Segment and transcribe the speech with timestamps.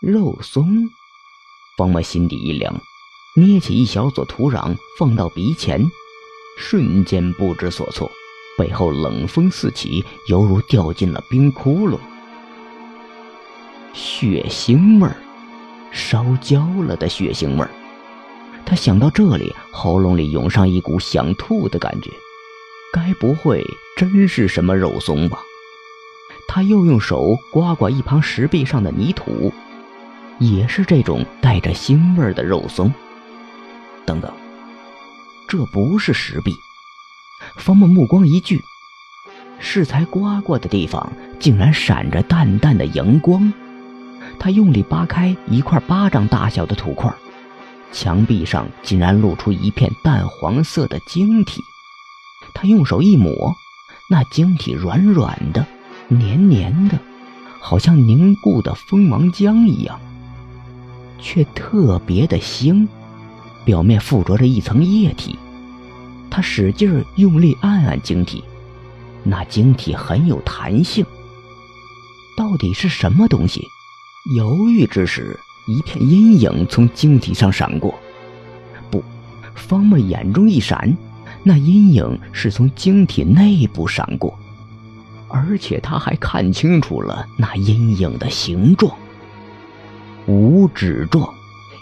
[0.00, 0.90] 肉松。
[1.76, 2.80] 方默心底一凉，
[3.34, 5.84] 捏起一小撮土壤放到鼻前，
[6.56, 8.10] 瞬间不知所措，
[8.56, 11.98] 背后冷风四起，犹如掉进了冰窟窿。
[13.92, 15.16] 血腥味儿，
[15.90, 17.70] 烧焦了的血腥味儿。
[18.66, 22.10] 他想到这里，喉咙里涌上一股想吐的感觉。
[22.92, 23.64] 该不会
[23.96, 25.40] 真是什么肉松吧？
[26.46, 29.52] 他又用手刮刮一旁石壁上的泥土，
[30.38, 32.92] 也是这种带着腥味的肉松。
[34.06, 34.32] 等等，
[35.48, 36.54] 这不是石壁。
[37.56, 38.60] 方木目光一聚，
[39.58, 43.52] 适才刮过的地方竟然闪着淡淡的荧光。
[44.38, 47.12] 他用力扒开一块巴掌大小的土块，
[47.92, 51.60] 墙壁上竟然露出一片淡黄色的晶体。
[52.52, 53.54] 他用手一抹，
[54.08, 55.66] 那晶体软软的、
[56.08, 56.98] 黏黏的，
[57.60, 60.00] 好像凝固的蜂王浆一样，
[61.24, 62.86] 却特别的腥，
[63.64, 65.38] 表面附着着一层液体。
[66.30, 68.44] 他使劲用力按按晶体，
[69.22, 71.04] 那晶体很有弹性。
[72.36, 73.66] 到底是什么东西？
[74.36, 77.94] 犹豫之时，一片阴影从晶体上闪过。
[78.90, 79.02] 不，
[79.54, 80.94] 方沫眼中一闪。
[81.42, 84.38] 那阴影是从晶体内部闪过，
[85.28, 88.94] 而且他还看清楚了那阴影的形状——
[90.26, 91.28] 五指状，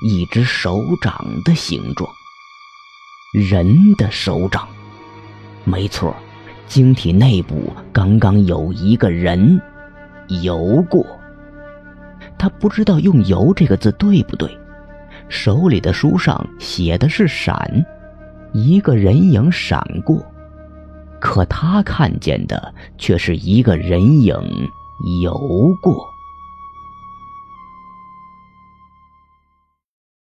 [0.02, 2.10] 一只手掌的形状，
[3.32, 4.66] 人的手掌。
[5.62, 6.12] 没错，
[6.66, 9.60] 晶体内部刚刚有一个人
[10.42, 11.06] 游过。
[12.36, 14.50] 他不知道用“游”这个字对不对，
[15.28, 17.86] 手里的书上写的是“闪”。
[18.52, 20.20] 一个人影闪过，
[21.20, 24.34] 可他看见的却是一个人影
[25.22, 26.04] 游过。